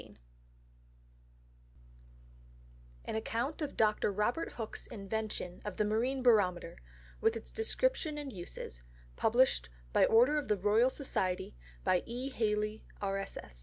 _An 3.07 3.15
Account 3.15 3.61
of 3.61 3.77
Dr. 3.77 4.11
Robert 4.11 4.53
Hook's 4.53 4.87
Invention 4.87 5.61
of 5.63 5.77
the 5.77 5.85
Marine 5.85 6.23
Barometer, 6.23 6.79
with 7.19 7.35
its 7.35 7.51
Description 7.51 8.17
and 8.17 8.33
Uses; 8.33 8.81
published 9.15 9.69
by 9.93 10.05
order 10.05 10.39
of 10.39 10.47
the 10.47 10.57
Royal 10.57 10.89
Society, 10.89 11.55
by 11.83 12.01
E. 12.07 12.29
Halley, 12.29 12.83
R. 12.99 13.23